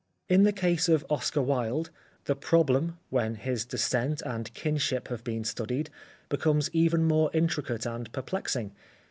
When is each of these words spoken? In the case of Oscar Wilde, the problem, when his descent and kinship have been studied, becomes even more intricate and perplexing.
In 0.27 0.41
the 0.41 0.51
case 0.51 0.89
of 0.89 1.05
Oscar 1.11 1.43
Wilde, 1.43 1.91
the 2.25 2.35
problem, 2.35 2.97
when 3.11 3.35
his 3.35 3.65
descent 3.65 4.23
and 4.25 4.51
kinship 4.55 5.09
have 5.09 5.23
been 5.23 5.43
studied, 5.43 5.91
becomes 6.27 6.71
even 6.73 7.03
more 7.05 7.29
intricate 7.35 7.85
and 7.85 8.11
perplexing. 8.11 8.71